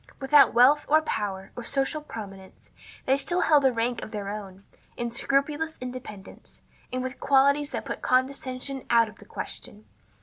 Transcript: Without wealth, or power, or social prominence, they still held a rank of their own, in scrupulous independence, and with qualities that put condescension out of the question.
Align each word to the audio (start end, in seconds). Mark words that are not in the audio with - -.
Without 0.19 0.51
wealth, 0.55 0.83
or 0.89 1.03
power, 1.03 1.51
or 1.55 1.63
social 1.63 2.01
prominence, 2.01 2.71
they 3.05 3.15
still 3.15 3.41
held 3.41 3.63
a 3.63 3.71
rank 3.71 4.01
of 4.01 4.09
their 4.09 4.29
own, 4.29 4.63
in 4.97 5.11
scrupulous 5.11 5.77
independence, 5.79 6.63
and 6.91 7.03
with 7.03 7.19
qualities 7.19 7.69
that 7.69 7.85
put 7.85 8.01
condescension 8.01 8.83
out 8.89 9.07
of 9.09 9.17
the 9.19 9.25
question. 9.25 9.85